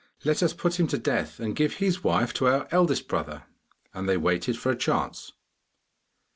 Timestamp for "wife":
2.03-2.33